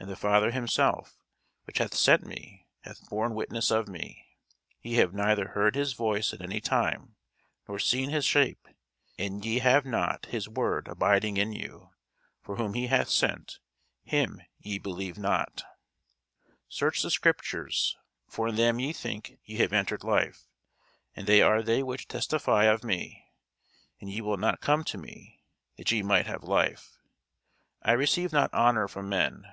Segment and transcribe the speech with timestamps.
[0.00, 1.22] And the Father himself,
[1.62, 4.26] which hath sent me, hath borne witness of me.
[4.80, 7.14] Ye have neither heard his voice at any time,
[7.68, 8.66] nor seen his shape.
[9.16, 11.90] And ye have not his word abiding in you:
[12.40, 13.60] for whom he hath sent,
[14.02, 15.62] him ye believe not.
[15.62, 15.70] [Sidenote: St.
[15.70, 17.96] Matthew 12] Search the scriptures;
[18.28, 20.48] for in them ye think ye have eternal life:
[21.14, 23.28] and they are they which testify of me.
[24.00, 25.44] And ye will not come to me,
[25.76, 26.98] that ye might have life.
[27.82, 29.44] I receive not honour from men.